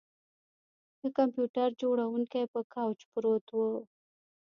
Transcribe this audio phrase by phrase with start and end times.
[0.99, 3.59] د کمپیوټر جوړونکی په کوچ پروت و